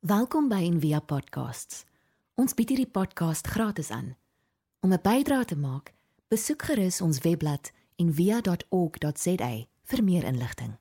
Welkom 0.00 0.46
by 0.48 0.62
Envia 0.64 1.02
Podcasts. 1.04 1.82
Ons 2.40 2.54
bied 2.56 2.70
hierdie 2.72 2.88
podcast 2.88 3.50
gratis 3.52 3.90
aan. 3.92 4.14
Om 4.80 4.94
'n 4.96 5.02
bydrae 5.04 5.44
te 5.44 5.58
maak, 5.60 5.92
besoek 6.32 6.62
gerus 6.62 7.02
ons 7.04 7.20
webblad 7.20 7.68
en 8.00 8.08
via.org.za 8.08 9.50
vir 9.84 10.02
meer 10.02 10.24
inligting. 10.24 10.72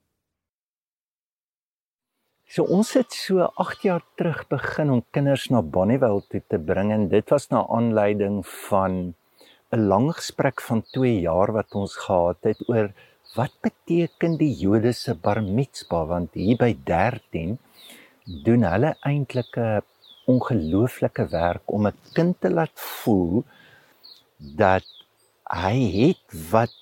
So 2.47 2.63
ons 2.63 2.93
het 2.93 3.11
so 3.11 3.51
8 3.59 3.83
jaar 3.83 4.05
terug 4.15 4.47
begin 4.47 4.89
om 4.89 5.03
kinders 5.11 5.49
na 5.49 5.61
Bonnievale 5.61 6.23
toe 6.29 6.41
te 6.47 6.57
bring 6.57 6.91
en 6.91 7.09
dit 7.09 7.29
was 7.29 7.49
na 7.49 7.67
aanleiding 7.67 8.47
van 8.47 9.15
'n 9.71 9.87
lang 9.87 10.15
gesprek 10.15 10.61
van 10.61 10.81
2 10.81 11.19
jaar 11.19 11.51
wat 11.51 11.75
ons 11.75 11.95
gehad 11.95 12.37
het 12.43 12.69
oor 12.69 12.93
wat 13.35 13.51
beteken 13.61 14.37
die 14.37 14.55
Jodese 14.55 15.13
bar 15.13 15.43
mitzvah 15.43 16.07
want 16.07 16.33
hier 16.33 16.57
by 16.57 16.77
13 16.83 17.59
doen 18.29 18.63
hulle 18.63 18.95
eintlik 19.11 19.57
'n 19.57 19.81
ongelooflike 20.33 21.25
werk 21.27 21.65
om 21.65 21.87
'n 21.87 21.97
kind 22.13 22.35
te 22.41 22.49
laat 22.49 22.75
voel 22.75 23.43
dat 24.37 24.85
hy 25.61 25.77
het 26.01 26.25
wat 26.51 26.73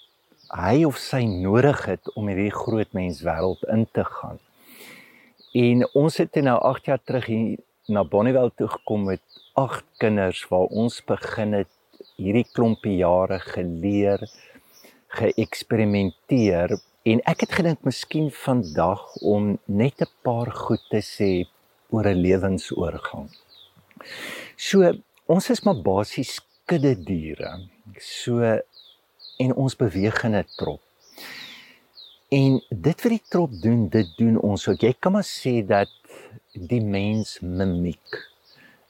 hy 0.51 0.83
of 0.83 0.97
sy 0.97 1.23
nodig 1.23 1.85
het 1.85 2.13
om 2.15 2.27
hierdie 2.27 2.51
groot 2.51 2.91
menswêreld 2.91 3.63
in 3.75 3.87
te 3.91 4.03
gaan. 4.03 4.39
En 5.53 5.87
ons 5.93 6.17
het 6.17 6.35
nou 6.35 6.59
8 6.59 6.85
jaar 6.85 7.03
terug 7.03 7.25
hier 7.25 7.57
na 7.87 8.03
Bonnievale 8.03 8.51
toe 8.55 8.67
gekom 8.67 9.03
met 9.03 9.21
8 9.53 9.83
kinders 9.97 10.43
waar 10.47 10.67
ons 10.69 10.99
begin 11.05 11.53
het 11.53 11.71
hierdie 12.15 12.45
klompie 12.53 12.97
jare 12.99 13.39
geleer, 13.39 14.21
geëksperimenteer 15.07 16.77
en 17.07 17.21
ek 17.31 17.45
het 17.45 17.53
gedink 17.59 17.85
miskien 17.87 18.31
vandag 18.43 19.03
om 19.33 19.57
net 19.65 20.01
'n 20.01 20.11
paar 20.27 20.51
goed 20.51 20.83
te 20.89 21.01
sê 21.01 21.47
oor 21.89 22.05
'n 22.07 22.21
lewensoorgang. 22.27 23.29
So 24.55 24.93
ons 25.25 25.49
is 25.49 25.63
maar 25.63 25.81
basies 25.81 26.39
kudde 26.65 26.95
diere. 27.03 27.51
So 27.99 28.41
en 29.43 29.53
ons 29.53 29.75
beweeg 29.75 30.23
in 30.23 30.35
'n 30.35 30.45
trop. 30.57 30.81
En 32.29 32.61
dit 32.69 33.01
wat 33.03 33.13
die 33.13 33.23
trop 33.29 33.51
doen, 33.61 33.87
dit 33.89 34.07
doen 34.17 34.39
ons 34.39 34.67
ook. 34.67 34.81
Jy 34.81 34.95
kan 34.99 35.11
maar 35.11 35.23
sê 35.23 35.65
dat 35.65 35.87
die 36.51 36.81
mens 36.81 37.39
mimiek. 37.39 38.17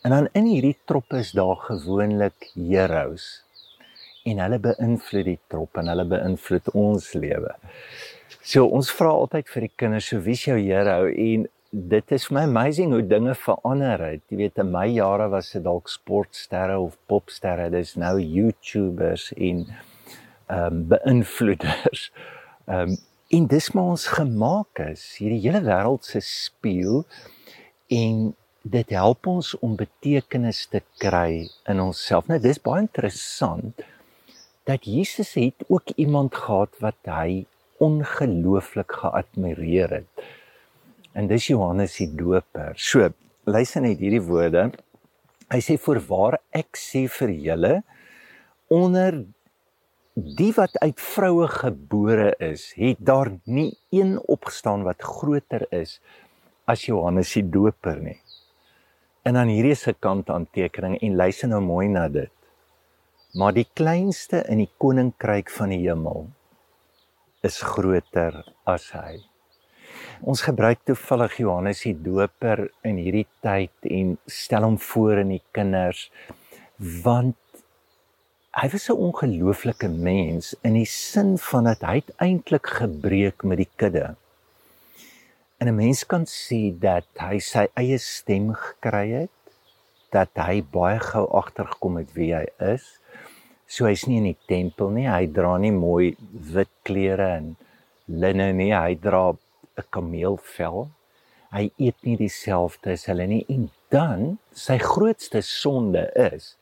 En 0.02 0.09
dan 0.09 0.30
in 0.34 0.45
hierdie 0.45 0.78
trop 0.86 1.13
is 1.13 1.31
daar 1.31 1.56
gewoonlik 1.56 2.50
heroes. 2.56 3.44
En 4.25 4.39
hulle 4.39 4.59
beïnvloed 4.59 5.25
die 5.25 5.39
trop 5.47 5.78
en 5.78 5.88
hulle 5.88 6.06
beïnvloed 6.06 6.72
ons 6.73 7.13
lewe. 7.13 7.53
So 8.48 8.64
ons 8.72 8.88
vra 8.95 9.09
altyd 9.12 9.50
vir 9.52 9.64
die 9.66 9.73
kinders, 9.81 10.06
so 10.08 10.22
wie 10.23 10.31
is 10.38 10.45
jou 10.45 10.56
hero? 10.56 11.09
En 11.12 11.42
dit 11.92 12.12
is 12.16 12.28
vir 12.30 12.36
my 12.38 12.44
amazing 12.48 12.94
hoe 12.95 13.02
dinge 13.03 13.34
verander 13.36 14.00
het. 14.06 14.22
Jy 14.31 14.38
weet, 14.40 14.62
in 14.64 14.70
my 14.72 14.86
jare 14.88 15.26
was 15.34 15.50
dit 15.52 15.66
dalk 15.66 15.92
sportsterre 15.92 16.78
of 16.80 16.94
popsterre. 17.12 17.66
Dis 17.73 17.98
nou 18.00 18.14
YouTubers 18.22 19.34
en 19.36 19.66
ehm 19.68 20.62
um, 20.64 20.78
beïnvloeders. 20.94 22.06
Ehm 22.72 22.94
um, 22.94 22.95
en 23.36 23.50
dis 23.52 23.66
maar 23.75 23.90
ons 23.92 24.06
gemaak 24.16 24.80
is 24.86 25.03
hierdie 25.20 25.42
hele 25.44 25.59
wêreld 25.66 26.08
se 26.08 26.22
spieël 26.23 27.02
en 27.92 28.22
dit 28.64 28.94
help 28.95 29.28
ons 29.28 29.50
om 29.59 29.75
betekenis 29.75 30.62
te 30.72 30.80
kry 31.03 31.50
in 31.68 31.84
onsself. 31.84 32.31
Nou 32.31 32.40
dis 32.40 32.64
baie 32.64 32.86
interessant 32.86 33.84
dat 34.72 34.88
Jesus 34.88 35.36
het 35.36 35.68
ook 35.68 35.92
iemand 36.00 36.40
gehad 36.40 36.80
wat 36.80 37.12
hy 37.12 37.44
ongelooflik 37.83 38.92
geadmireer 39.02 40.00
het. 40.00 40.28
En 41.17 41.28
dis 41.30 41.47
Johannes 41.50 41.95
die 41.97 42.09
Doper. 42.16 42.75
So, 42.78 43.09
luister 43.50 43.81
net 43.81 44.02
hierdie 44.02 44.22
woorde. 44.22 44.69
Hy 45.50 45.59
sê 45.64 45.78
voorwaar 45.81 46.39
ek 46.56 46.78
sê 46.78 47.06
vir 47.09 47.34
julle 47.47 47.73
onder 48.73 49.22
die 50.17 50.52
wat 50.58 50.73
uit 50.81 51.00
vroue 51.00 51.47
gebore 51.47 52.31
is, 52.41 52.72
het 52.75 52.97
daar 53.00 53.29
nie 53.46 53.69
een 53.94 54.18
opgestaan 54.25 54.84
wat 54.84 55.06
groter 55.06 55.68
is 55.72 56.00
as 56.66 56.88
Johannes 56.90 57.31
die 57.38 57.46
Doper 57.46 58.01
nie. 58.01 58.18
En 59.24 59.38
dan 59.38 59.51
hierdie 59.51 59.75
se 59.75 59.94
kant 59.94 60.30
aantekening 60.34 60.97
en 61.01 61.16
luister 61.19 61.51
nou 61.51 61.62
mooi 61.62 61.88
na 61.91 62.07
dit. 62.09 62.34
Maar 63.38 63.53
die 63.53 63.68
kleinste 63.78 64.41
in 64.50 64.63
die 64.63 64.72
koninkryk 64.81 65.51
van 65.53 65.74
die 65.74 65.84
hemel 65.84 66.28
is 67.47 67.58
groter 67.63 68.44
as 68.68 68.91
hy. 68.96 69.18
Ons 70.28 70.44
gebruik 70.46 70.81
toevallig 70.88 71.40
Johannes 71.44 71.84
die 71.85 71.96
Doper 71.96 72.68
in 72.88 73.00
hierdie 73.02 73.28
tyd 73.46 73.90
en 74.00 74.16
stel 74.25 74.66
hom 74.68 74.78
voor 74.81 75.22
aan 75.24 75.35
die 75.35 75.44
kinders 75.56 76.07
want 77.03 77.38
hy 78.57 78.68
was 78.74 78.90
'n 78.90 79.02
ongelooflike 79.07 79.90
mens 79.90 80.56
in 80.63 80.74
die 80.74 80.90
sin 80.90 81.38
van 81.38 81.69
dat 81.69 81.81
hy 81.86 82.02
eintlik 82.28 82.68
gebreek 82.81 83.44
met 83.44 83.57
die 83.63 83.72
kudde. 83.75 84.16
En 85.59 85.68
'n 85.68 85.75
mens 85.75 86.06
kan 86.06 86.25
sien 86.25 86.80
dat 86.80 87.07
hy 87.18 87.40
sy 87.40 87.68
eie 87.74 87.97
stem 87.97 88.53
gekry 88.53 89.07
het, 89.12 89.38
dat 90.12 90.30
hy 90.36 90.62
baie 90.62 91.00
gou 91.00 91.25
agtergekom 91.41 91.97
het 91.97 92.13
wie 92.13 92.34
hy 92.36 92.46
is. 92.74 93.00
So 93.67 93.88
hy's 93.89 94.05
nie 94.07 94.22
in 94.22 94.29
die 94.29 94.38
tempel 94.47 94.94
nie, 94.95 95.07
hy 95.11 95.28
dra 95.28 95.57
nie 95.59 95.73
mooi 95.75 96.16
wit 96.53 96.72
klere 96.88 97.33
en 97.35 97.50
linne 98.07 98.53
nie, 98.55 98.72
hy 98.72 98.95
dra 98.95 99.33
'n 99.33 99.88
kameelvel. 99.91 100.88
Hy 101.51 101.72
eet 101.77 102.00
nie 102.03 102.17
dieselfde 102.17 102.91
as 102.95 103.06
hulle 103.11 103.27
nie 103.27 103.44
en 103.50 103.69
dan 103.91 104.39
sy 104.51 104.77
grootste 104.79 105.41
sonde 105.41 106.07
is 106.16 106.56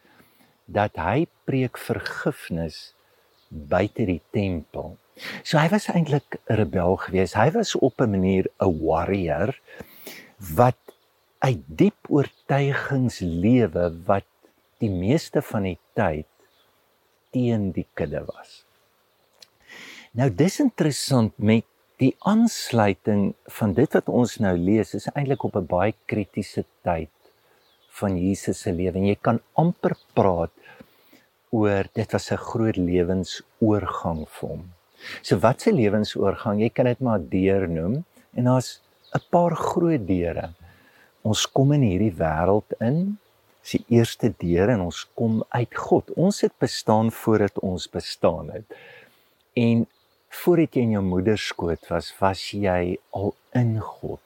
dat 0.65 0.97
hy 0.97 1.27
preek 1.45 1.77
vergifnis 1.77 2.93
buite 3.49 4.05
die 4.05 4.21
tempel. 4.33 4.97
So 5.43 5.57
hy 5.57 5.69
was 5.69 5.87
eintlik 5.93 6.41
'n 6.49 6.57
rebel 6.57 6.97
geweest. 7.05 7.37
Hy 7.37 7.51
was 7.51 7.75
op 7.75 8.01
'n 8.01 8.11
manier 8.11 8.45
'n 8.59 8.79
warrior 8.81 9.53
wat 10.57 10.81
uit 11.39 11.61
diep 11.67 12.09
oortuigings 12.09 13.19
lewe 13.19 13.93
wat 14.05 14.27
die 14.79 14.89
meeste 14.89 15.41
van 15.41 15.63
die 15.63 15.79
tyd 15.93 16.27
teen 17.35 17.71
die 17.75 17.87
kudde 17.99 18.23
was. 18.29 18.63
Nou 20.15 20.29
dis 20.31 20.61
interessant 20.63 21.35
met 21.35 21.67
die 21.99 22.13
aansluiting 22.27 23.33
van 23.57 23.73
dit 23.75 23.95
wat 23.95 24.11
ons 24.11 24.37
nou 24.43 24.53
lees 24.59 24.93
is 24.95 25.07
eintlik 25.13 25.43
op 25.47 25.55
'n 25.59 25.67
baie 25.67 25.93
kritiese 26.11 26.63
tyd 26.87 27.11
van 27.99 28.17
Jesus 28.19 28.61
se 28.63 28.71
lewe 28.71 28.99
en 28.99 29.07
jy 29.07 29.17
kan 29.21 29.39
amper 29.53 29.95
praat 30.15 30.51
oor 31.51 31.87
dit 31.93 32.11
was 32.11 32.31
'n 32.31 32.45
groot 32.49 32.77
lewensoorgang 32.77 34.25
vir 34.27 34.49
hom. 34.49 34.63
So 35.21 35.37
wat 35.39 35.61
se 35.61 35.71
lewensoorgang? 35.71 36.61
Jy 36.61 36.69
kan 36.69 36.85
dit 36.85 36.99
maar 36.99 37.19
deur 37.19 37.67
noem 37.67 38.03
en 38.33 38.43
daar's 38.43 38.81
'n 39.13 39.23
paar 39.29 39.55
groot 39.55 40.07
deure. 40.07 40.53
Ons 41.23 41.45
kom 41.45 41.71
in 41.71 41.81
hierdie 41.81 42.15
wêreld 42.15 42.73
in. 42.79 43.17
Dis 43.65 43.79
die 43.79 43.97
eerste 43.97 44.29
deur 44.37 44.69
en 44.69 44.85
ons 44.85 45.01
kom 45.17 45.39
uit 45.57 45.73
God. 45.73 46.11
Ons 46.13 46.43
het 46.45 46.53
bestaan 46.61 47.09
voordat 47.11 47.57
ons 47.65 47.87
bestaan 47.89 48.51
het. 48.53 48.77
En 49.57 49.87
voordat 50.43 50.77
jy 50.77 50.83
in 50.85 50.93
jou 50.99 51.03
moeder 51.05 51.39
skoot 51.41 51.89
was, 51.89 52.11
was 52.19 52.43
jy 52.53 52.97
al 53.17 53.33
in 53.57 53.79
God. 53.81 54.21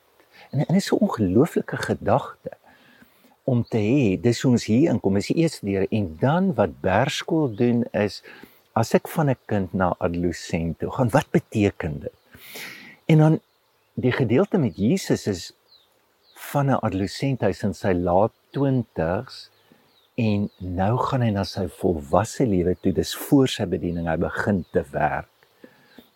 En 0.51 0.59
dit 0.59 0.75
is 0.75 0.91
'n 0.91 0.99
ongelooflike 0.99 1.77
gedagte 1.87 2.51
om 3.49 3.63
te 3.63 3.81
hê 3.81 4.17
dis 4.21 4.45
ons 4.45 4.65
hier 4.69 4.91
inkom 4.93 5.17
is 5.17 5.29
die 5.31 5.41
eerste 5.41 5.65
deur 5.65 5.85
en 5.89 6.09
dan 6.21 6.51
wat 6.57 6.75
berskool 6.85 7.49
doen 7.61 7.83
is 7.97 8.21
as 8.81 8.93
ek 8.97 9.09
van 9.15 9.29
'n 9.29 9.39
kind 9.51 9.73
na 9.73 9.95
adolescent 10.07 10.79
toe 10.79 10.91
gaan 10.97 11.09
wat 11.15 11.29
beteken 11.37 11.99
dit 12.05 12.17
en 13.11 13.17
dan 13.23 13.39
die 14.05 14.13
gedeelte 14.21 14.57
met 14.57 14.77
Jesus 14.77 15.27
is 15.27 15.43
van 16.51 16.69
'n 16.69 16.81
adolescent 16.87 17.41
hy 17.41 17.49
is 17.49 17.63
in 17.63 17.73
sy 17.73 17.93
laat 17.93 18.33
20s 18.57 19.49
en 20.19 20.49
nou 20.59 20.93
gaan 20.97 21.21
hy 21.21 21.31
na 21.31 21.43
sy 21.47 21.67
volwasse 21.81 22.45
lewe 22.45 22.75
toe 22.83 22.93
dis 22.93 23.15
voor 23.27 23.47
sy 23.47 23.65
bediening 23.65 24.07
hy 24.07 24.17
begin 24.19 24.63
te 24.73 24.83
werk 24.91 25.29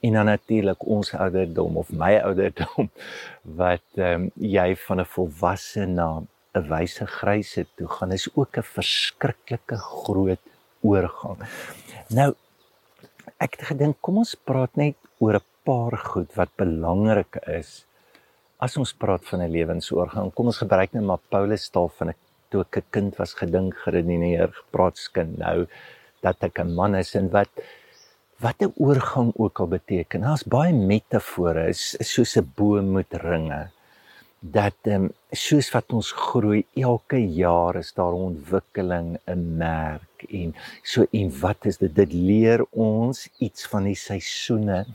en 0.03 0.17
dan 0.17 0.25
natuurlik 0.25 0.83
ons 0.83 1.13
ouderdom 1.15 1.77
of 1.77 1.91
my 1.95 2.11
ouderdom 2.19 2.89
wat 3.61 3.85
ehm 3.95 4.27
um, 4.27 4.31
jy 4.57 4.69
van 4.85 4.99
'n 4.99 5.11
volwasse 5.15 5.85
na 5.87 6.07
'n 6.53 6.67
wyse 6.69 7.05
gryse 7.19 7.65
toe 7.77 7.87
gaan 7.87 8.11
is 8.11 8.27
ook 8.35 8.57
'n 8.57 8.71
verskriklike 8.77 9.77
groot 9.77 10.43
oorgang. 10.81 11.39
Nou 12.09 12.35
ek 13.39 13.55
het 13.55 13.63
gedink 13.71 13.97
kom 14.01 14.17
ons 14.17 14.35
praat 14.35 14.75
net 14.75 14.95
oor 15.19 15.35
'n 15.39 15.47
paar 15.63 15.97
goed 15.97 16.35
wat 16.35 16.51
belangrik 16.57 17.39
is 17.47 17.85
as 18.59 18.77
ons 18.77 18.93
praat 18.93 19.23
van 19.29 19.41
'n 19.41 19.51
lewensoorgang. 19.57 20.33
Kom 20.33 20.45
ons 20.45 20.57
gebruik 20.57 20.93
net 20.93 21.03
maar 21.03 21.23
Paulus 21.29 21.69
taal 21.69 21.89
van 21.97 22.09
'n 22.09 22.21
toe 22.53 22.63
ek 22.65 22.77
'n 22.77 22.89
kind 22.95 23.19
was 23.21 23.33
gedink 23.41 23.77
geredeneer 23.85 24.53
gepraatskind 24.61 25.37
nou 25.45 25.67
dat 26.21 26.43
ek 26.49 26.59
'n 26.63 26.75
man 26.79 26.95
is 27.03 27.15
en 27.19 27.29
wat 27.37 27.49
wat 28.45 28.61
'n 28.61 28.73
oorgang 28.77 29.31
ook 29.35 29.59
al 29.59 29.69
beteken. 29.77 30.21
Daar's 30.21 30.43
baie 30.43 30.73
metafore 30.73 31.67
is, 31.69 31.95
is 32.03 32.13
soos 32.13 32.37
'n 32.37 32.51
boom 32.55 32.91
met 32.97 33.13
ringe 33.13 33.69
dat 34.43 34.75
ehm 34.83 35.03
um, 35.03 35.11
soos 35.31 35.69
wat 35.71 35.93
ons 35.95 36.11
groei 36.11 36.65
elke 36.75 37.17
jaar 37.17 37.75
is 37.79 37.93
daar 37.95 38.11
ontwikkeling 38.11 39.17
'n 39.25 39.57
merk 39.57 40.25
en 40.29 40.55
so 40.83 41.05
en 41.11 41.29
wat 41.39 41.65
is 41.65 41.77
dit 41.77 41.95
dit 41.95 42.13
leer 42.13 42.65
ons 42.71 43.29
iets 43.39 43.67
van 43.71 43.83
die 43.83 43.95
seisoene 43.95 44.85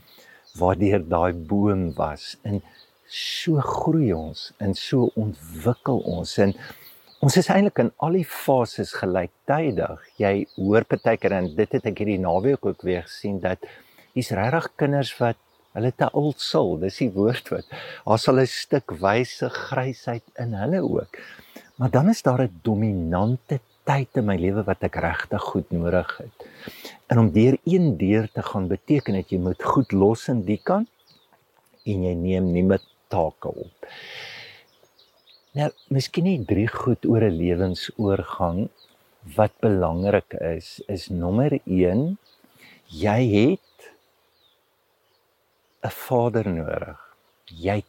waardeur 0.59 1.01
daai 1.15 1.33
boom 1.33 1.93
was 1.93 2.37
en 2.43 2.61
so 3.05 3.57
groei 3.57 4.13
ons 4.13 4.53
en 4.57 4.73
so 4.73 5.09
ontwikkel 5.15 5.97
ons 5.97 6.37
en 6.37 6.53
ons 7.19 7.37
is 7.37 7.49
eintlik 7.49 7.79
in 7.83 7.91
al 7.97 8.15
die 8.19 8.25
fases 8.25 8.93
gelyktydig 9.01 10.07
jy 10.17 10.33
hoor 10.55 10.87
partykeer 10.87 11.35
en 11.41 11.53
dit 11.55 11.77
het 11.77 11.85
ek 11.85 12.01
hierdie 12.01 12.21
naweek 12.23 12.65
ook 12.65 12.81
weer 12.87 13.03
gesien 13.07 13.39
dat 13.43 13.59
hier's 14.13 14.31
regtig 14.31 14.73
kinders 14.75 15.13
wat 15.19 15.37
Hulle 15.77 15.91
te 15.93 16.07
oud 16.17 16.41
soul, 16.41 16.79
dis 16.81 16.97
die 17.03 17.11
woord 17.13 17.51
wat. 17.53 17.67
Daar 18.03 18.19
sal 18.19 18.41
'n 18.41 18.49
stuk 18.49 18.91
wyse 19.03 19.49
grysheid 19.53 20.25
in 20.43 20.55
hulle 20.57 20.81
ook. 20.81 21.19
Maar 21.77 21.91
dan 21.91 22.09
is 22.09 22.21
daar 22.21 22.41
'n 22.41 22.59
dominante 22.63 23.59
tyd 23.85 24.17
in 24.17 24.25
my 24.25 24.35
lewe 24.35 24.63
wat 24.63 24.83
ek 24.83 24.95
regtig 24.95 25.41
goed 25.41 25.69
nodig 25.71 26.09
het. 26.17 26.37
En 27.07 27.19
om 27.19 27.31
deur 27.31 27.57
een 27.65 27.97
deur 27.97 28.29
te 28.33 28.41
gaan 28.41 28.67
beteken 28.67 29.13
dit 29.13 29.29
jy 29.29 29.39
moet 29.39 29.63
goed 29.63 29.91
los 29.91 30.27
in 30.27 30.41
die 30.45 30.61
kant 30.63 30.89
en 31.85 32.03
jy 32.03 32.13
neem 32.13 32.51
nie 32.51 32.63
met 32.63 32.81
take 33.07 33.47
op. 33.47 33.87
Nou, 35.57 35.71
miskien 35.89 36.27
nie 36.27 36.41
drie 36.45 36.67
goed 36.69 37.05
oor 37.09 37.23
'n 37.25 37.33
lewensoorgang 37.33 38.69
wat 39.35 39.53
belangrik 39.65 40.35
is 40.39 40.67
is 40.95 41.07
nommer 41.09 41.55
1 41.65 42.19
jy 43.03 43.21
het 43.33 43.89
'n 45.81 45.89
vader 45.89 46.49
nodig. 46.49 46.99
Jy 47.65 47.83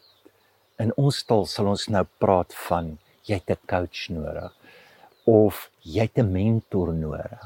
in 0.78 0.92
ons 0.96 1.22
taal 1.22 1.44
sal 1.44 1.68
ons 1.74 1.86
nou 1.88 2.04
praat 2.18 2.54
van 2.68 2.98
jy 3.28 3.34
het 3.34 3.50
'n 3.50 3.66
coach 3.66 4.08
nodig 4.08 4.52
of 5.26 5.70
jy 5.82 6.08
het 6.08 6.18
'n 6.18 6.32
mentor 6.32 6.94
nodig. 6.94 7.44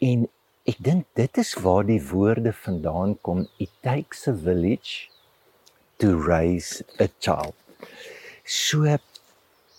En 0.00 0.28
ek 0.66 0.78
dink 0.78 1.06
dit 1.14 1.38
is 1.38 1.54
waar 1.54 1.86
die 1.86 2.02
woorde 2.02 2.52
vandaan 2.52 3.14
kom. 3.20 3.48
It 3.58 3.70
takes 3.80 4.26
a 4.26 4.34
village 4.34 5.08
to 5.98 6.18
raise 6.18 6.82
a 6.98 7.06
child. 7.20 7.54
So 8.52 8.84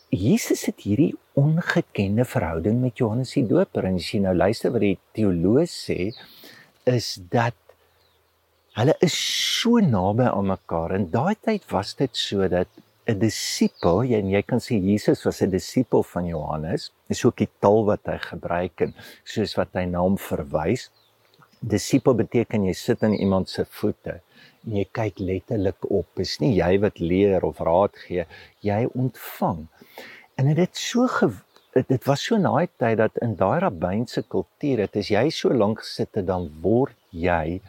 Jesus 0.09 0.63
het 0.65 0.79
hierdie 0.81 1.13
ongekende 1.37 2.25
verhouding 2.25 2.79
met 2.81 2.97
Johannes 2.97 3.33
die 3.37 3.45
Doper 3.45 3.85
en 3.85 3.99
as 3.99 4.07
jy 4.09 4.21
nou 4.23 4.33
luister 4.33 4.73
wat 4.73 4.81
die 4.81 4.95
teoloog 5.13 5.69
sê 5.69 6.09
is 6.89 7.15
dat 7.33 7.57
Hulle 8.73 8.95
is 9.05 9.13
so 9.13 9.77
naby 9.77 10.25
aan 10.25 10.47
mekaar. 10.49 10.95
In 10.97 11.03
daai 11.13 11.35
tyd 11.45 11.67
was 11.69 11.91
dit 11.99 12.17
so 12.17 12.47
dat 12.49 12.67
'n 13.05 13.19
disipel, 13.21 14.01
jy 14.09 14.17
en 14.17 14.31
jy 14.31 14.41
kan 14.41 14.57
sê 14.57 14.79
Jesus 14.81 15.21
was 15.27 15.43
'n 15.43 15.51
disipel 15.51 16.01
van 16.01 16.25
Johannes. 16.25 16.89
Dis 17.07 17.23
ook 17.25 17.37
die 17.37 17.49
taal 17.59 17.85
wat 17.85 18.01
hy 18.05 18.17
gebruik 18.17 18.81
en 18.81 18.95
soos 19.23 19.53
wat 19.55 19.69
hy 19.73 19.85
naam 19.85 20.17
verwys. 20.17 20.89
Disipel 21.63 22.17
beteken 22.19 22.65
jy 22.67 22.73
sit 22.75 23.03
aan 23.07 23.13
iemand 23.15 23.47
se 23.49 23.63
voete 23.77 24.17
en 24.65 24.75
jy 24.79 24.83
kyk 24.91 25.19
letterlik 25.23 25.85
op. 25.87 26.09
Dis 26.19 26.35
nie 26.43 26.51
jy 26.57 26.75
wat 26.83 26.99
leer 26.99 27.45
of 27.47 27.61
raad 27.63 27.95
gee, 28.03 28.25
jy 28.67 28.81
ontvang. 28.91 29.65
En 30.39 30.53
dit 30.57 30.79
so 30.79 31.07
dit 31.73 32.05
was 32.05 32.21
so 32.27 32.37
naai 32.37 32.67
tyd 32.77 32.99
dat 32.99 33.15
in 33.25 33.37
daai 33.39 33.63
rabbynse 33.63 34.21
kultuur, 34.29 34.83
dit 34.83 34.99
is 35.01 35.09
jy 35.15 35.23
so 35.33 35.49
lank 35.49 35.81
gesit 35.81 36.19
het 36.19 36.27
dan 36.27 36.49
word 36.61 36.97
jy 37.09 37.61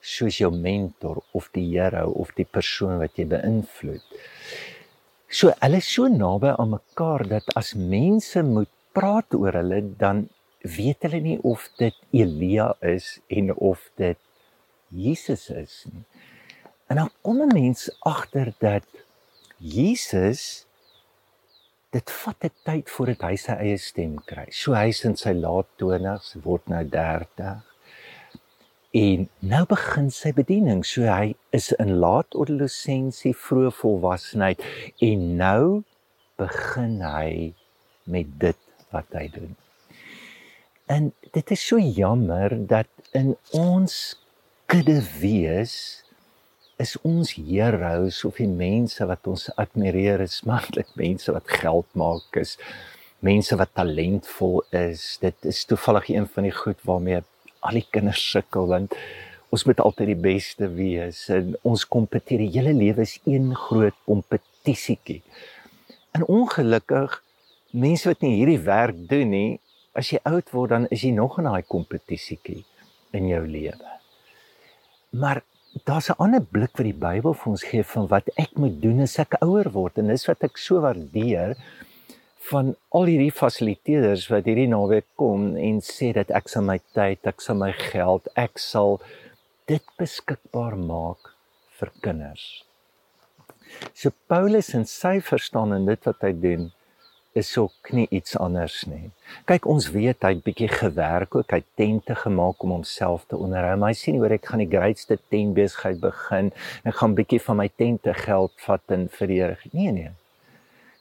soos 0.00 0.38
jou 0.40 0.50
mentor 0.54 1.22
of 1.36 1.48
die 1.56 1.66
Here 1.72 2.06
of 2.08 2.30
die 2.36 2.46
persoon 2.46 3.00
wat 3.00 3.18
jy 3.18 3.26
beïnvloed. 3.32 4.04
So 5.30 5.52
hulle 5.62 5.80
is 5.80 5.88
so 5.88 6.08
naby 6.12 6.52
aan 6.56 6.76
mekaar 6.76 7.26
dat 7.28 7.50
as 7.56 7.72
mense 7.74 8.42
moet 8.44 8.70
praat 8.96 9.34
oor 9.38 9.56
hulle 9.60 9.80
dan 9.98 10.28
weet 10.62 11.02
hulle 11.06 11.20
nie 11.24 11.38
of 11.46 11.68
dit 11.80 11.96
Elia 12.10 12.74
is 12.80 13.18
en 13.28 13.54
of 13.56 13.90
dit 14.00 14.18
Jesus 14.88 15.48
is 15.54 15.84
nie. 15.92 16.04
En 16.90 16.96
dan 16.96 17.10
kom 17.22 17.42
'n 17.42 17.54
mens 17.54 17.90
agter 18.00 18.52
dat 18.58 18.86
Jesus 19.56 20.66
dit 21.90 22.10
vat 22.10 22.44
'n 22.44 22.52
tyd 22.64 22.90
voordat 22.90 23.20
hy 23.20 23.36
sy 23.36 23.52
eie 23.52 23.78
stem 23.78 24.18
kry. 24.24 24.46
So 24.50 24.74
hy's 24.74 25.04
in 25.04 25.16
sy 25.16 25.32
laat 25.32 25.66
20's, 25.78 26.34
word 26.42 26.68
nou 26.68 26.84
30 26.88 27.62
En 28.90 29.28
nou 29.38 29.66
begin 29.70 30.08
sy 30.10 30.32
bediening. 30.34 30.80
So 30.82 31.06
hy 31.06 31.36
is 31.54 31.68
in 31.78 32.00
laat 32.02 32.34
adolessensie, 32.34 33.30
vroeë 33.38 33.70
volwassenheid 33.78 34.64
en 35.06 35.26
nou 35.38 35.82
begin 36.40 36.96
hy 37.06 37.52
met 38.10 38.32
dit 38.42 38.58
wat 38.90 39.06
hy 39.14 39.28
doen. 39.30 39.54
En 40.90 41.12
dit 41.30 41.50
is 41.50 41.66
so 41.66 41.78
jammer 41.78 42.66
dat 42.66 42.88
in 43.14 43.36
ons 43.54 43.94
kudde 44.66 44.98
wees 45.20 45.74
is 46.82 46.96
ons 47.06 47.34
heroes 47.36 48.24
of 48.24 48.40
die 48.40 48.48
mense 48.50 49.06
wat 49.06 49.28
ons 49.30 49.46
admireer 49.60 50.24
is 50.24 50.40
maklik 50.48 50.90
mense 50.98 51.30
wat 51.36 51.54
geld 51.60 51.86
maak 52.02 52.40
is 52.42 52.56
mense 53.22 53.58
wat 53.60 53.74
talentvol 53.78 54.64
is 54.80 55.04
dit 55.22 55.50
is 55.52 55.62
toevallig 55.70 56.10
een 56.10 56.26
van 56.34 56.48
die 56.48 56.54
goed 56.58 56.82
waarmee 56.90 57.22
al 57.60 57.78
die 57.78 57.86
kinders 57.94 58.26
sukkel 58.32 58.66
want 58.74 58.96
ons 59.54 59.66
moet 59.68 59.82
altyd 59.86 60.14
die 60.14 60.22
beste 60.26 60.70
wees 60.74 61.24
en 61.34 61.54
ons 61.66 61.86
kompeteer 61.96 62.42
die 62.46 62.52
hele 62.56 62.74
lewe 62.74 63.06
is 63.06 63.18
een 63.26 63.50
groot 63.66 63.96
kompetisietjie. 64.10 65.22
En 66.14 66.26
ongelukkig 66.26 67.18
mense 67.70 68.10
wat 68.10 68.22
nie 68.26 68.36
hierdie 68.40 68.62
werk 68.66 69.02
doen 69.10 69.34
nie, 69.34 69.50
as 69.94 70.12
jy 70.12 70.20
oud 70.24 70.50
word 70.54 70.70
dan 70.74 70.86
is 70.94 71.04
jy 71.04 71.12
nog 71.16 71.38
in 71.40 71.48
daai 71.50 71.62
kompetisietjie 71.66 72.62
in 73.16 73.28
jou 73.30 73.42
lewe. 73.46 73.96
Maar 75.10 75.42
daar's 75.84 76.10
'n 76.10 76.18
ander 76.18 76.42
blik 76.42 76.76
wat 76.78 76.86
die 76.86 77.02
Bybel 77.06 77.34
vir 77.34 77.50
ons 77.50 77.62
gee 77.62 77.82
van 77.82 78.06
wat 78.06 78.28
ek 78.36 78.56
moet 78.56 78.82
doen 78.82 79.00
as 79.00 79.18
ek 79.18 79.40
ouer 79.42 79.70
word 79.70 79.98
en 79.98 80.08
dis 80.08 80.26
wat 80.28 80.44
ek 80.44 80.58
so 80.58 80.80
waardeer 80.80 81.56
van 82.50 82.74
al 82.88 83.04
hierdie 83.04 83.32
fasiliteerders 83.32 84.28
wat 84.30 84.44
hierdie 84.44 84.68
naweek 84.68 85.06
kom 85.16 85.56
en 85.56 85.80
sê 85.80 86.12
dat 86.12 86.30
ek 86.30 86.48
sal 86.48 86.62
my 86.62 86.78
tyd, 86.94 87.18
ek 87.26 87.40
sal 87.40 87.56
my 87.56 87.72
geld, 87.72 88.28
ek 88.34 88.58
sal 88.58 89.00
dit 89.66 89.84
beskikbaar 89.98 90.76
maak 90.76 91.34
vir 91.78 91.92
kinders. 92.00 92.64
So 93.94 94.10
Paulus 94.26 94.72
en 94.74 94.84
sy 94.84 95.20
verstaan 95.20 95.72
en 95.76 95.86
dit 95.86 96.08
wat 96.08 96.22
hy 96.26 96.32
doen 96.32 96.70
is 97.32 97.56
ook 97.58 97.90
nie 97.90 98.06
iets 98.10 98.36
anders 98.38 98.82
nie. 98.90 99.10
Kyk, 99.46 99.66
ons 99.70 99.90
weet 99.94 100.24
hy 100.26 100.32
het 100.34 100.42
bietjie 100.46 100.68
gewerk 100.70 101.36
ook, 101.38 101.52
hy 101.54 101.60
het 101.62 101.68
tente 101.78 102.14
gemaak 102.18 102.62
om 102.66 102.74
homself 102.74 103.26
te 103.30 103.38
onderhou. 103.38 103.76
Maar 103.78 103.94
hy 103.94 104.14
nie 104.14 104.22
hoor 104.22 104.34
ek 104.34 104.48
gaan 104.50 104.62
die 104.64 104.70
grootste 104.70 105.18
tentbesigheid 105.30 106.00
begin. 106.02 106.50
En 106.82 106.96
gaan 106.98 107.14
bietjie 107.18 107.40
van 107.44 107.60
my 107.62 107.68
tente 107.70 108.14
geld 108.18 108.54
vat 108.66 108.96
en 108.96 109.06
vir 109.18 109.30
die 109.30 109.38
Here. 109.40 109.58
Nee 109.76 109.92
nee. 109.94 110.14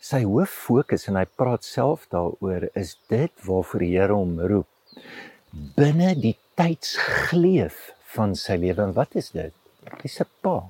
Sy 0.05 0.21
hoof 0.23 0.53
fokus 0.67 1.09
en 1.09 1.17
hy 1.19 1.25
praat 1.39 1.65
self 1.67 2.05
daaroor 2.13 2.69
is 2.77 2.95
dit 3.11 3.33
waarvoor 3.47 3.85
die 3.85 3.93
Here 3.95 4.15
hom 4.15 4.37
roep. 4.39 4.69
Binne 5.79 6.13
die 6.15 6.35
tydsgleef 6.59 7.89
van 8.13 8.35
sy 8.37 8.59
lewe. 8.61 8.85
En 8.85 8.93
wat 8.93 9.17
is 9.17 9.31
dit? 9.33 9.55
Hy's 10.03 10.19
'n 10.21 10.29
pa. 10.45 10.69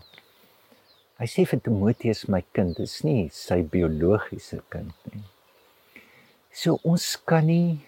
Hy 1.19 1.27
sê 1.27 1.43
vir 1.43 1.59
Timoteus 1.59 2.29
my 2.31 2.41
kind 2.55 2.79
is 2.79 3.03
nie 3.03 3.27
sy 3.33 3.59
biologiese 3.61 4.63
kind 4.71 4.95
nie 5.11 5.25
so 6.59 6.79
ons 6.83 7.05
kan 7.29 7.45
nie 7.47 7.79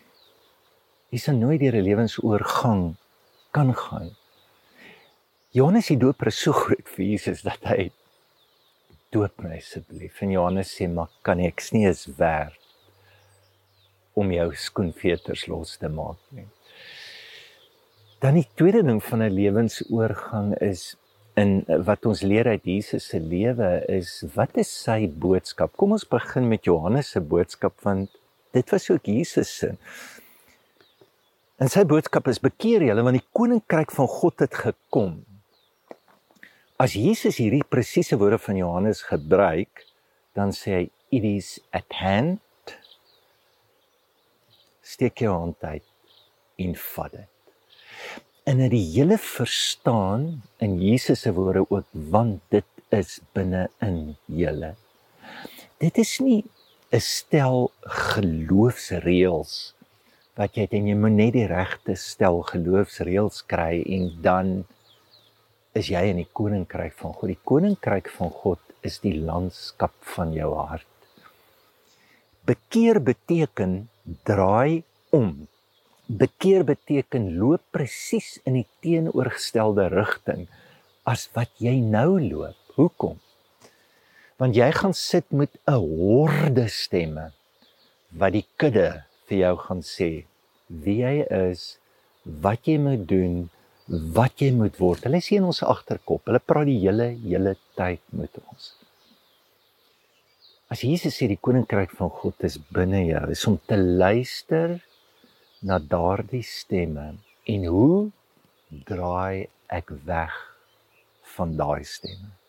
dis 1.12 1.28
nooit 1.28 1.60
deur 1.60 1.76
'n 1.76 1.88
lewensoorgang 1.90 2.84
kan 3.52 3.74
gaan 3.84 4.12
Johannes 5.52 5.90
die 5.92 6.00
doper 6.00 6.28
is 6.32 6.38
so 6.40 6.54
groot 6.56 6.88
vir 6.96 7.06
Jesus 7.06 7.42
dat 7.44 7.60
hy 7.68 7.92
doop 9.12 9.42
my 9.44 9.58
asseblief. 9.58 10.22
En 10.24 10.32
Johannes 10.32 10.72
sê, 10.72 10.88
"Maar 10.88 11.10
kan 11.24 11.40
ek 11.40 11.62
nie 11.74 11.86
eens 11.86 12.06
werd 12.18 12.58
om 14.16 14.32
jou 14.32 14.56
skoenveters 14.56 15.48
los 15.48 15.78
te 15.78 15.90
maak 15.90 16.20
nie." 16.32 16.48
Dan 18.22 18.36
die 18.36 18.48
tweede 18.56 18.84
ding 18.84 19.04
van 19.04 19.22
'n 19.22 19.36
lewensoorgang 19.36 20.56
is 20.62 20.96
in 21.36 21.66
wat 21.68 22.06
ons 22.06 22.22
leer 22.22 22.48
uit 22.48 22.64
Jesus 22.64 23.08
se 23.08 23.20
lewe 23.20 23.86
is 23.90 24.24
wat 24.36 24.58
is 24.58 24.84
sy 24.84 25.08
boodskap? 25.08 25.76
Kom 25.78 25.92
ons 25.92 26.08
begin 26.08 26.48
met 26.48 26.64
Johannes 26.64 27.10
se 27.10 27.20
boodskap 27.20 27.82
want 27.82 28.10
dit 28.56 28.70
was 28.74 28.90
ook 28.90 29.06
Jesus 29.06 29.52
se. 29.58 29.74
En 31.62 31.70
sy 31.70 31.84
boodskap 31.86 32.28
is 32.32 32.42
bekeer 32.42 32.84
julle 32.88 33.04
want 33.06 33.20
die 33.20 33.28
koninkryk 33.38 33.94
van 33.94 34.10
God 34.10 34.42
het 34.42 34.56
gekom. 34.64 35.20
As 36.82 36.96
Jesus 36.98 37.38
hierdie 37.38 37.66
presiese 37.70 38.18
woorde 38.18 38.40
van 38.42 38.58
Johannes 38.58 39.04
gebruik, 39.06 39.86
dan 40.34 40.56
sê 40.58 40.74
hy 40.80 40.86
it 41.14 41.28
is 41.28 41.60
at 41.76 41.86
hand. 42.00 42.42
Steek 44.82 45.22
jou 45.22 45.36
hand 45.36 45.62
uit 45.62 45.86
en 46.62 46.74
vat 46.96 47.14
dit. 47.14 47.28
En 48.50 48.58
dit 48.58 48.74
die 48.74 48.86
hele 48.96 49.20
verstaan 49.22 50.42
in 50.66 50.80
Jesus 50.82 51.22
se 51.28 51.34
woorde 51.38 51.62
ook 51.70 51.86
want 51.94 52.42
dit 52.50 52.66
is 52.90 53.20
binne 53.38 53.68
in 53.86 54.16
julle. 54.26 54.76
dit 55.82 55.98
is 55.98 56.20
nie 56.22 56.42
'n 56.92 57.00
stel 57.00 57.72
geloofsreëls 58.12 59.52
wat 60.36 60.58
jy 60.58 60.66
het 60.66 60.74
en 60.76 60.88
jy 60.90 60.96
moet 61.00 61.16
net 61.16 61.34
die 61.38 61.48
regte 61.48 61.96
stel 61.96 62.42
geloofsreëls 62.50 63.46
kry 63.54 63.80
en 63.96 64.10
dan 64.26 64.50
is 65.80 65.88
jy 65.94 66.02
in 66.12 66.20
die 66.20 66.28
koninkryk 66.40 66.98
van 67.00 67.14
God. 67.16 67.32
Die 67.32 67.48
koninkryk 67.48 68.12
van 68.18 68.34
God 68.42 68.60
is 68.84 69.00
die 69.06 69.16
landskap 69.16 69.96
van 70.16 70.34
jou 70.36 70.52
hart. 70.58 70.88
Bekeer 72.44 73.00
beteken 73.00 73.88
draai 74.28 74.84
om. 75.16 75.48
Bekeer 76.12 76.68
beteken 76.68 77.38
loop 77.40 77.64
presies 77.72 78.34
in 78.44 78.60
die 78.60 78.68
teenoorgestelde 78.84 79.88
rigting 79.96 80.50
as 81.08 81.30
wat 81.38 81.56
jy 81.64 81.78
nou 81.80 82.20
loop. 82.20 82.58
Hoekom? 82.76 83.20
Want 84.42 84.58
jy 84.58 84.72
gaan 84.74 84.96
sit 84.98 85.30
met 85.30 85.54
'n 85.70 85.78
horde 85.78 86.68
stemme 86.68 87.32
wat 88.20 88.34
die 88.34 88.48
kudde 88.58 89.04
vir 89.30 89.38
jou 89.38 89.56
gaan 89.58 89.84
sê 89.86 90.26
wie 90.84 90.98
jy 91.04 91.16
is, 91.52 91.78
wat 92.24 92.68
jy 92.68 92.78
moet 92.78 93.08
doen, 93.08 93.50
wat 93.88 94.42
jy 94.42 94.52
moet 94.56 94.78
word. 94.80 95.04
Hulle 95.04 95.22
sien 95.22 95.44
ons 95.44 95.64
agterkop. 95.64 96.24
Hulle 96.26 96.40
praat 96.40 96.70
die 96.70 96.80
hele 96.80 97.12
hele 97.24 97.56
tyd 97.80 98.02
met 98.10 98.40
ons. 98.46 98.74
As 100.72 100.84
Jesus 100.88 101.18
sê 101.20 101.28
die 101.28 101.40
koninkryk 101.48 101.92
van 102.00 102.10
God 102.22 102.46
is 102.48 102.56
binne 102.72 103.04
jou, 103.04 103.24
is 103.34 103.48
om 103.50 103.58
te 103.68 103.78
luister 103.78 104.78
na 105.62 105.80
daardie 105.80 106.46
stemme 106.48 107.12
en 107.46 107.66
hoe 107.68 108.12
draai 108.88 109.50
ek 109.68 109.92
weg 110.08 110.38
van 111.36 111.58
daai 111.60 111.84
stemme. 111.84 112.41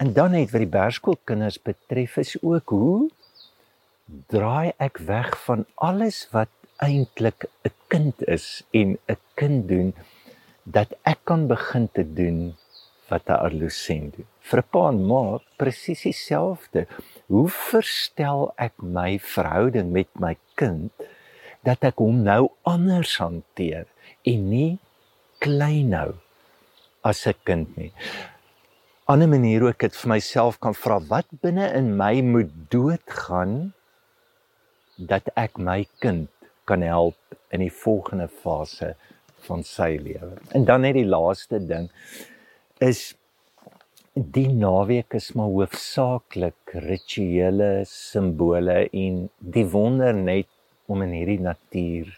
En 0.00 0.12
dan 0.16 0.30
net 0.32 0.48
wat 0.54 0.62
die 0.62 0.72
berskoolkinders 0.72 1.58
betref 1.60 2.16
is 2.22 2.32
ook 2.40 2.72
hoe 2.72 3.10
draai 4.32 4.72
ek 4.80 4.96
weg 5.04 5.34
van 5.44 5.66
alles 5.88 6.22
wat 6.32 6.48
eintlik 6.86 7.44
'n 7.68 7.74
kind 7.92 8.24
is 8.36 8.46
en 8.80 8.96
'n 9.12 9.20
kind 9.40 9.68
doen 9.68 9.92
dat 10.64 10.96
ek 11.12 11.20
kan 11.24 11.46
begin 11.52 11.88
te 11.92 12.04
doen 12.20 12.56
wat 13.10 13.28
'n 13.28 13.40
adolescent 13.44 14.16
doen. 14.16 14.28
Vir 14.40 14.58
'n 14.62 14.68
pa 14.72 14.88
en 14.88 15.04
ma 15.06 15.38
presies 15.56 16.02
dieselfde. 16.08 16.86
Hoe 17.26 17.48
verstel 17.48 18.52
ek 18.56 18.74
my 18.82 19.18
verhouding 19.18 19.92
met 19.92 20.08
my 20.14 20.36
kind 20.54 20.92
dat 21.62 21.84
ek 21.84 21.96
hom 21.96 22.22
nou 22.22 22.48
anders 22.62 23.18
hanteer 23.18 23.86
en 24.24 24.48
nie 24.48 24.78
klein 25.38 25.92
hou 25.92 26.14
as 27.02 27.26
'n 27.26 27.34
kind 27.44 27.76
nie. 27.76 27.92
Ander 29.10 29.26
manier 29.26 29.64
ook 29.66 29.80
dit 29.82 29.96
vir 29.98 30.10
myself 30.12 30.60
kan 30.62 30.74
vra 30.78 31.00
wat 31.10 31.26
binne 31.42 31.64
in 31.74 31.88
my 31.98 32.20
moet 32.22 32.50
doodgaan 32.70 33.72
dat 35.10 35.32
ek 35.42 35.58
my 35.58 35.80
kind 36.04 36.28
kan 36.70 36.84
help 36.86 37.34
in 37.50 37.64
die 37.64 37.72
volgende 37.74 38.28
fase 38.30 38.92
van 39.48 39.66
sy 39.66 39.96
lewe. 39.98 40.38
En 40.54 40.68
dan 40.68 40.86
net 40.86 40.94
die 41.00 41.08
laaste 41.08 41.58
ding 41.58 41.88
is 42.78 43.02
die 44.14 44.46
naweek 44.46 45.18
is 45.18 45.32
maar 45.34 45.50
hoofsaaklik 45.56 46.78
rituele 46.86 47.72
simbole 47.90 48.84
en 48.94 49.24
die 49.56 49.66
wonder 49.74 50.14
net 50.14 50.52
om 50.86 51.02
in 51.02 51.16
hierdie 51.18 51.42
natuur 51.42 52.14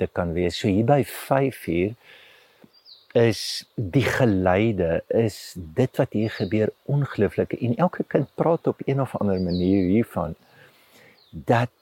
te 0.00 0.08
kan 0.08 0.32
wees. 0.32 0.56
So 0.62 0.72
hier 0.72 0.88
by 0.88 1.02
5uur 1.04 1.92
is 3.16 3.40
die 3.74 4.04
geleide 4.04 5.00
is 5.08 5.54
dit 5.56 5.96
wat 5.96 6.12
hier 6.12 6.30
gebeur 6.30 6.72
ongelooflik 6.84 7.56
en 7.56 7.76
elke 7.76 8.04
kind 8.04 8.28
praat 8.34 8.66
op 8.66 8.82
een 8.84 9.00
of 9.00 9.16
ander 9.16 9.40
manier 9.40 9.88
hiervan 9.88 10.34
dat 11.30 11.72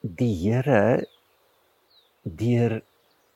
die 0.00 0.34
Here 0.42 1.06
deur 2.22 2.80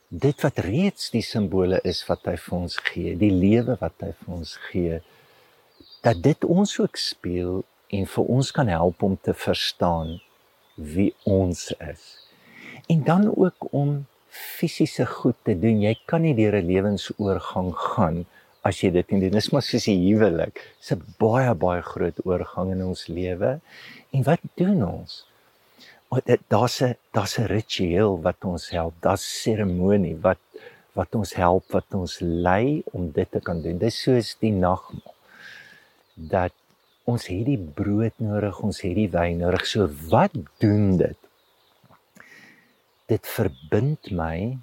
dit 0.08 0.42
wat 0.42 0.58
reeds 0.66 1.10
die 1.10 1.22
simbole 1.22 1.80
is 1.84 2.02
wat 2.08 2.26
hy 2.28 2.36
vir 2.38 2.56
ons 2.58 2.76
gee, 2.86 3.14
die 3.18 3.32
lewe 3.32 3.76
wat 3.80 4.04
hy 4.04 4.12
vir 4.20 4.34
ons 4.36 4.54
gee, 4.68 5.00
dat 6.04 6.20
dit 6.22 6.44
ons 6.44 6.76
ook 6.80 6.98
speel 7.00 7.62
en 7.94 8.06
vir 8.10 8.30
ons 8.36 8.50
kan 8.54 8.70
help 8.70 9.02
om 9.02 9.16
te 9.16 9.34
verstaan 9.34 10.18
wie 10.76 11.12
ons 11.26 11.70
is. 11.78 12.04
En 12.90 13.02
dan 13.06 13.26
ook 13.30 13.68
om 13.72 14.04
fisiese 14.34 15.06
goed 15.06 15.36
te 15.46 15.54
doen. 15.58 15.82
Jy 15.82 15.94
kan 16.06 16.22
nie 16.22 16.34
deur 16.34 16.56
'n 16.58 16.66
lewensoorgang 16.66 17.70
gaan 17.74 18.24
as 18.64 18.80
jy 18.82 18.90
dit 18.90 19.10
nie 19.12 19.20
doen. 19.20 19.36
Dis 19.38 19.52
maar 19.52 19.62
soos 19.62 19.86
'n 19.88 20.00
huwelik. 20.06 20.60
Dis 20.80 20.92
'n 20.92 21.02
baie 21.18 21.54
baie 21.54 21.82
groot 21.82 22.18
oorgang 22.26 22.72
in 22.72 22.82
ons 22.84 23.06
lewe. 23.06 23.60
En 24.12 24.22
wat 24.22 24.40
doen 24.56 24.82
ons? 24.82 25.24
daar's 26.48 26.82
'n 26.82 26.96
daar's 27.12 27.38
'n 27.38 27.46
ritueel 27.46 28.20
wat 28.22 28.44
ons 28.44 28.70
help. 28.70 28.94
Daar's 29.00 29.42
seremonie 29.42 30.16
wat 30.20 30.38
wat 30.92 31.14
ons 31.14 31.34
help, 31.34 31.64
wat 31.70 31.84
ons 31.90 32.20
lei 32.20 32.82
om 32.92 33.10
dit 33.10 33.30
te 33.30 33.40
kan 33.40 33.62
doen. 33.62 33.78
Dis 33.78 34.02
soos 34.02 34.36
die 34.38 34.52
nagmaal. 34.52 35.14
Dat 36.14 36.52
ons 37.04 37.26
hierdie 37.26 37.58
brood 37.58 38.12
nodig, 38.16 38.60
ons 38.60 38.80
hierdie 38.80 39.10
wyn 39.10 39.38
nodig. 39.38 39.66
So 39.66 39.88
wat 40.08 40.30
doen 40.58 40.96
dit? 40.96 41.18
Dit 43.10 43.26
verbind 43.28 44.10
my 44.10 44.58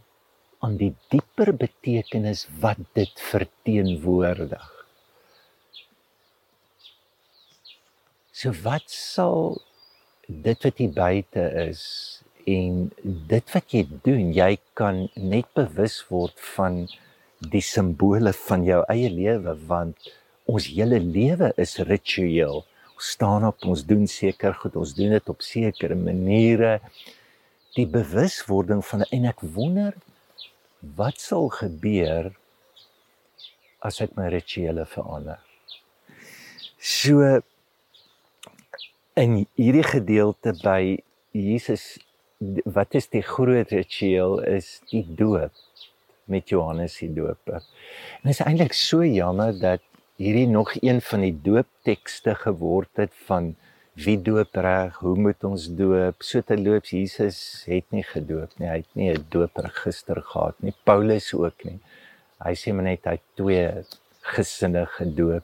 aan 0.62 0.78
die 0.78 0.94
dieper 1.14 1.54
betekenis 1.58 2.48
wat 2.62 2.80
dit 2.98 3.22
verteenwoordig. 3.32 4.68
So 8.32 8.54
wat 8.64 8.90
sal 8.90 9.62
dit 10.26 10.66
wat 10.66 10.80
hier 10.82 10.94
buite 10.96 11.44
is 11.68 11.84
en 12.50 12.88
dit 13.30 13.54
wat 13.54 13.74
jy 13.76 13.84
doen, 14.06 14.32
jy 14.34 14.56
kan 14.78 15.04
net 15.14 15.50
bewus 15.58 16.00
word 16.10 16.38
van 16.56 16.86
die 17.54 17.62
simbole 17.66 18.34
van 18.48 18.66
jou 18.66 18.82
eie 18.94 19.10
lewe 19.14 19.56
want 19.70 20.10
ons 20.50 20.68
hele 20.74 21.00
lewe 21.02 21.52
is 21.62 21.78
ritueel. 21.90 22.64
Ons 22.96 23.14
staan 23.16 23.46
op, 23.48 23.62
ons 23.66 23.86
doen 23.86 24.06
seker 24.10 24.54
goed, 24.58 24.78
ons 24.78 24.94
doen 24.98 25.14
dit 25.16 25.30
op 25.34 25.42
sekere 25.46 25.98
maniere. 25.98 26.80
Die 27.78 27.88
bewuswording 27.88 28.84
van 28.86 29.06
en 29.10 29.28
ek 29.30 29.44
wonder 29.56 29.96
wat 30.98 31.22
sal 31.22 31.50
gebeur 31.54 32.32
as 33.82 34.02
ek 34.04 34.18
my 34.18 34.28
rituele 34.34 34.86
verander. 34.90 35.40
So 36.78 37.42
in 39.20 39.44
hierdie 39.60 39.86
gedeelte 39.86 40.56
by 40.64 40.98
Jesus 41.36 42.00
wat 42.66 42.96
is 42.98 43.08
die 43.14 43.22
groot 43.22 43.72
ritueel 43.72 44.40
is 44.50 44.80
die 44.90 45.04
doop 45.06 45.54
met 46.32 46.50
Johannes 46.50 46.98
die 47.02 47.12
doper. 47.14 47.62
En 48.22 48.30
dit 48.30 48.34
is 48.34 48.44
eintlik 48.46 48.74
so 48.78 49.06
jammer 49.06 49.54
dat 49.60 49.84
hierdie 50.22 50.48
nog 50.50 50.74
een 50.82 51.02
van 51.02 51.26
die 51.26 51.36
dooptekste 51.44 52.36
geword 52.44 52.90
het 53.02 53.14
van 53.28 53.54
wie 53.94 54.18
doop 54.22 54.56
reg, 54.56 54.98
hoe 55.04 55.16
moet 55.18 55.44
ons 55.44 55.68
doop? 55.76 56.24
So 56.24 56.42
te 56.42 56.58
loop 56.58 56.86
Jesus 56.86 57.64
het 57.68 57.92
nie 57.92 58.04
gedoop 58.04 58.56
nie. 58.60 58.70
Hy 58.70 58.78
het 58.84 58.96
nie 58.96 59.12
'n 59.12 59.26
doopregister 59.30 60.22
gehad 60.22 60.56
nie. 60.64 60.74
Paulus 60.84 61.34
ook 61.34 61.64
nie. 61.64 61.80
Hy 62.40 62.54
sê 62.56 62.74
maar 62.74 62.84
net 62.84 63.06
hy 63.06 63.20
twee 63.36 63.84
gesinne 64.22 64.86
gedoop 64.86 65.44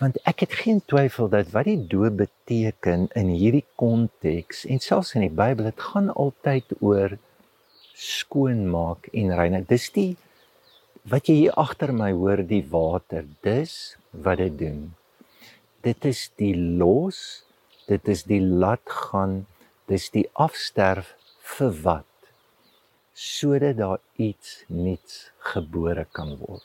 want 0.00 0.16
ek 0.24 0.46
het 0.46 0.54
geen 0.62 0.80
twyfel 0.88 1.28
dat 1.28 1.50
wat 1.52 1.66
die 1.68 1.80
doop 1.92 2.16
beteken 2.22 3.08
in 3.20 3.32
hierdie 3.36 3.66
konteks 3.80 4.64
en 4.64 4.80
selfs 4.80 5.12
in 5.18 5.26
die 5.26 5.34
Bybel 5.42 5.68
dit 5.68 5.82
gaan 5.90 6.08
altyd 6.14 6.72
oor 6.80 7.18
skoonmaak 8.00 9.10
en 9.12 9.34
reinig. 9.36 9.66
Dis 9.68 9.90
die 9.92 10.14
wat 11.10 11.28
jy 11.28 11.36
hier 11.42 11.58
agter 11.60 11.92
my 11.92 12.14
hoor 12.16 12.40
die 12.48 12.62
water. 12.72 13.26
Dis 13.44 13.98
wat 14.10 14.40
dit 14.40 14.56
doen. 14.62 14.80
Dit 15.82 16.04
is 16.04 16.28
die 16.36 16.54
los, 16.56 17.44
dit 17.88 18.08
is 18.08 18.24
die 18.28 18.40
laat 18.40 18.84
gaan, 18.84 19.46
dis 19.88 20.10
die 20.14 20.28
afsterf 20.34 21.14
vir 21.56 21.74
wat 21.84 22.06
sodat 23.20 23.76
daar 23.76 23.98
iets 24.16 24.62
nuuts 24.72 25.16
gebore 25.52 26.06
kan 26.16 26.38
word. 26.40 26.64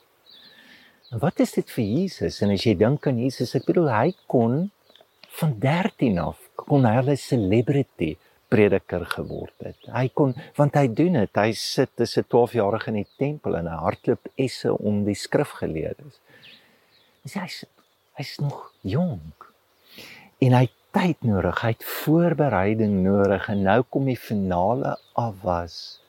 En 1.12 1.20
wat 1.20 1.42
is 1.44 1.52
dit 1.58 1.72
vir 1.76 1.84
Jesus? 1.84 2.38
En 2.42 2.54
as 2.54 2.64
jy 2.64 2.78
dink 2.80 3.08
aan 3.10 3.20
Jesus, 3.20 3.52
ek 3.58 3.68
bedoel 3.68 3.90
hy 3.92 4.14
kon 4.32 4.70
van 5.36 5.58
13 5.60 6.22
af 6.24 6.40
kon 6.56 6.88
hy 6.88 6.96
'n 7.04 7.18
celebrity 7.20 8.16
prediker 8.48 9.06
geword 9.06 9.54
het. 9.60 9.78
Hy 9.92 10.08
kon 10.14 10.34
want 10.56 10.76
hy 10.76 10.88
doen 10.88 11.20
dit. 11.20 11.36
Hy 11.36 11.52
sit 11.52 12.00
as 12.00 12.18
'n 12.18 12.24
12-jarige 12.24 12.88
in 12.88 13.04
die 13.04 13.12
tempel 13.18 13.58
en 13.58 13.68
hy 13.68 13.78
hardloop 13.84 14.32
esse 14.36 14.72
om 14.72 15.04
die 15.04 15.18
skrifgeleerdes. 15.18 16.20
Dis 17.24 17.34
hy's 17.34 17.66
hy's 18.20 18.38
nog 18.40 18.72
jonk. 18.82 19.50
En 20.44 20.56
hy 20.56 20.70
tyd 20.96 21.22
nodig, 21.28 21.62
hy 21.62 21.74
het 21.76 21.84
voorbereiding 22.04 23.02
nodig 23.04 23.50
en 23.52 23.66
nou 23.68 23.82
kom 23.90 24.08
die 24.08 24.20
finale 24.20 24.96
afwas 25.14 26.00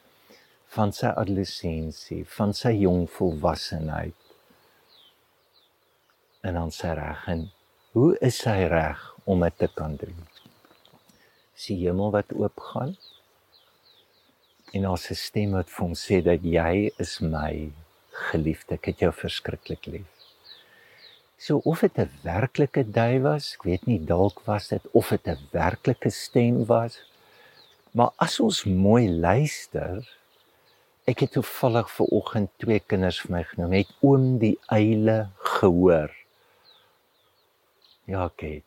van 0.76 0.92
sy 0.92 1.10
adolessensie, 1.10 2.22
van 2.36 2.54
sy 2.54 2.76
jong 2.82 3.06
volwassenheid 3.10 4.14
in 6.46 6.58
ons 6.60 6.82
reg 6.86 7.26
en 7.32 7.48
Hoe 7.96 8.12
is 8.20 8.42
hy 8.44 8.66
reg 8.68 9.00
om 9.24 9.40
dit 9.40 9.54
te 9.56 9.66
kan 9.72 9.94
doen? 9.96 10.18
Is 11.56 11.70
die 11.70 11.78
hemel 11.78 12.10
wat 12.12 12.34
oopgaan? 12.36 12.90
En 14.76 14.84
daar's 14.84 15.08
'n 15.10 15.16
stem 15.16 15.56
wat 15.56 15.70
vir 15.72 15.84
hom 15.86 15.94
sê 15.94 16.20
dat 16.20 16.44
jy 16.44 16.92
is 17.04 17.14
my 17.20 17.72
geliefde. 18.28 18.74
Ek 18.74 18.84
het 18.84 18.98
jou 19.00 19.12
verskriklik 19.12 19.86
lief. 19.86 20.15
So 21.38 21.60
of 21.64 21.80
dit 21.80 21.98
'n 21.98 22.10
werklike 22.22 22.82
duif 22.90 23.22
was, 23.22 23.54
ek 23.54 23.62
weet 23.62 23.86
nie 23.86 24.00
dalk 24.00 24.40
was 24.46 24.68
dit 24.68 24.84
of 24.92 25.08
dit 25.08 25.26
'n 25.28 25.48
werklike 25.52 26.10
stem 26.10 26.64
was. 26.66 26.96
Maar 27.92 28.10
as 28.16 28.40
ons 28.40 28.64
mooi 28.64 29.08
luister, 29.08 30.08
ek 31.04 31.20
het 31.20 31.32
toevallig 31.32 31.90
ver 31.90 32.06
oggend 32.06 32.50
twee 32.56 32.80
kinders 32.80 33.20
vir 33.20 33.30
my 33.30 33.42
genoem, 33.44 33.72
het 33.72 33.92
oom 34.00 34.38
die 34.38 34.58
eile 34.66 35.30
gehoor. 35.36 36.10
Ja, 38.06 38.28
Kate. 38.28 38.62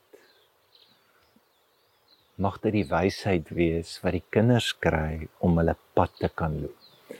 Mag 2.35 2.59
dit 2.61 2.73
die 2.73 2.87
wysheid 2.87 3.49
wees 3.49 3.99
wat 4.03 4.11
die 4.11 4.23
kinders 4.29 4.71
kry 4.79 5.27
om 5.39 5.57
hulle 5.57 5.75
pad 5.93 6.11
te 6.19 6.29
kan 6.29 6.61
loop. 6.61 7.17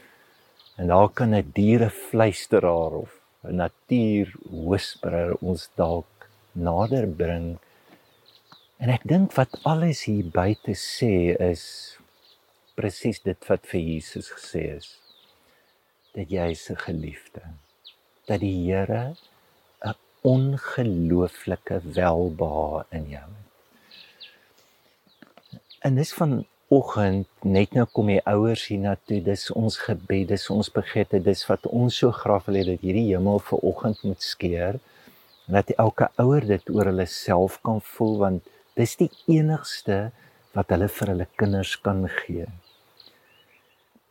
En 0.77 0.88
daar 0.88 1.10
kan 1.10 1.36
'n 1.36 1.51
dierefluisteraar 1.53 2.94
of 3.03 3.19
'n 3.43 3.55
natuurhoesperer 3.55 5.36
ons 5.41 5.69
dalk 5.75 6.29
nader 6.51 7.08
bring. 7.08 7.58
En 8.77 8.89
ek 8.89 9.03
dink 9.08 9.34
wat 9.39 9.60
alles 9.63 10.03
hier 10.10 10.27
buite 10.34 10.75
sê 10.75 11.36
is 11.51 11.63
presies 12.75 13.19
dit 13.24 13.50
wat 13.50 13.67
vir 13.72 13.81
Jesus 13.81 14.31
gesê 14.36 14.63
is. 14.75 14.89
Dat 16.15 16.27
jy 16.31 16.51
is 16.51 16.69
'n 16.69 16.79
geliefde. 16.88 17.43
Dat 18.27 18.39
die 18.39 18.55
Here 18.67 19.15
'n 19.81 19.96
ongelooflike 20.22 21.81
welbehae 21.96 22.86
in 22.89 23.10
jou 23.10 23.29
het. 23.29 23.50
En 25.79 25.96
dis 25.96 26.13
van 26.13 26.46
oggend 26.70 27.28
net 27.42 27.74
nou 27.74 27.86
kom 27.90 28.12
die 28.12 28.22
ouers 28.30 28.68
hiernatoe. 28.70 29.20
Dis 29.26 29.50
ons 29.58 29.80
gebed, 29.82 30.30
dis 30.30 30.46
ons 30.54 30.70
begete, 30.74 31.20
dis 31.24 31.42
wat 31.50 31.66
ons 31.70 31.98
so 32.02 32.14
graag 32.14 32.46
wil 32.48 32.60
hê 32.60 32.66
dat 32.68 32.86
hierdie 32.86 33.08
hemel 33.10 33.42
vir 33.50 33.66
oggend 33.72 34.04
moet 34.06 34.24
skeer. 34.24 34.80
En 35.50 35.58
dat 35.58 35.74
elke 35.82 36.12
ouer 36.22 36.46
dit 36.46 36.72
oor 36.74 36.92
hulle 36.92 37.08
self 37.10 37.58
kan 37.66 37.82
voel 37.96 38.18
want 38.24 38.50
dis 38.78 38.96
die 39.00 39.10
enigste 39.28 40.10
wat 40.56 40.70
hulle 40.74 40.90
vir 40.94 41.14
hulle 41.14 41.28
kinders 41.42 41.76
kan 41.82 42.06
gee. 42.22 42.46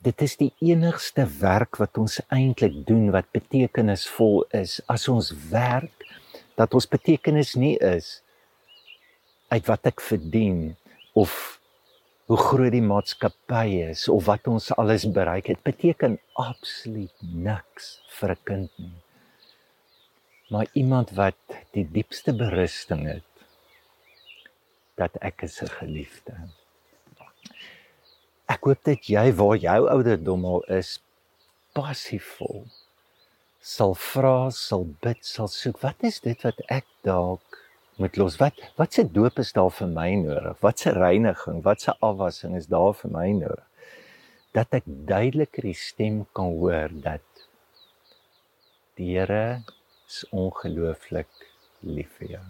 Dit 0.02 0.22
is 0.22 0.36
die 0.38 0.52
enigste 0.62 1.26
werk 1.40 1.78
wat 1.82 1.98
ons 1.98 2.20
eintlik 2.34 2.84
doen 2.86 3.10
wat 3.14 3.30
betekenisvol 3.34 4.44
is. 4.54 4.78
As 4.86 5.08
ons 5.10 5.30
werk 5.50 6.06
dat 6.58 6.74
ons 6.74 6.90
betekenis 6.90 7.54
nie 7.58 7.76
is 7.82 8.18
uit 9.48 9.64
wat 9.70 9.86
ek 9.90 10.02
verdien 10.02 10.76
of 11.18 11.57
hoe 12.28 12.36
groot 12.36 12.74
die 12.74 12.84
maatskappy 12.84 13.66
is 13.88 14.06
of 14.12 14.26
wat 14.28 14.48
ons 14.52 14.70
alles 14.76 15.06
bereik 15.16 15.48
het, 15.52 15.62
beteken 15.64 16.18
absoluut 16.36 17.24
niks 17.48 17.98
vir 18.18 18.34
'n 18.34 18.44
kind 18.44 18.70
nie. 18.78 18.98
Maar 20.50 20.66
iemand 20.72 21.10
wat 21.16 21.40
die 21.72 21.84
diepste 21.84 22.32
berusting 22.32 23.06
het 23.06 23.24
dat 24.96 25.16
ek 25.20 25.42
is 25.42 25.62
'n 25.62 25.72
geliefde. 25.80 26.34
Ek 28.48 28.64
hoop 28.64 28.84
dat 28.84 29.08
jy 29.08 29.32
waar 29.32 29.56
jou 29.56 29.88
ouderdom 29.88 30.44
al 30.44 30.62
is 30.62 31.00
passiefvol 31.72 32.64
sal 33.68 33.94
vra, 33.94 34.50
sal 34.50 34.86
bid, 35.02 35.24
sal 35.26 35.48
soek. 35.52 35.80
Wat 35.82 36.04
is 36.06 36.20
dit 36.24 36.42
wat 36.46 36.60
ek 36.72 36.86
dalk 37.06 37.58
moet 37.98 38.16
los. 38.16 38.36
Wat 38.38 38.58
wat 38.78 38.94
se 38.94 39.04
doop 39.12 39.38
is 39.42 39.52
daar 39.52 39.70
vir 39.74 39.90
my 39.90 40.10
nodig? 40.22 40.60
Wat 40.62 40.78
se 40.78 40.92
reiniging, 40.94 41.62
wat 41.66 41.82
se 41.82 41.94
afwassing 41.98 42.56
is 42.56 42.70
daar 42.70 42.94
vir 42.94 43.10
my 43.14 43.26
nodig? 43.40 43.66
Dat 44.56 44.78
ek 44.78 44.86
duideliker 44.86 45.68
die 45.68 45.76
stem 45.76 46.22
kan 46.32 46.54
hoor 46.58 46.94
dat 47.04 47.24
die 48.98 49.12
Here 49.14 49.62
is 50.08 50.24
ongelooflik 50.34 51.30
lief 51.86 52.10
vir 52.18 52.38
jou. 52.38 52.46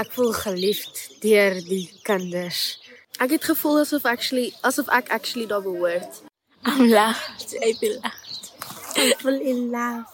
Ek 0.00 0.10
voel 0.16 0.32
geliefd 0.36 1.04
deur 1.22 1.56
die 1.68 1.86
kinders. 2.06 2.80
Ek 3.22 3.36
het 3.36 3.46
gevoel 3.46 3.84
asof 3.84 4.08
actually 4.10 4.50
asof 4.66 4.90
ek 4.92 5.12
actually 5.14 5.46
daar 5.50 5.64
behoort. 5.64 6.24
I'm 6.64 6.88
loved. 6.88 7.56
I 7.60 7.72
feel 7.78 8.00
loved. 8.02 8.52
I 8.96 9.12
feel 9.20 9.40
in 9.40 9.70
love. 9.70 10.13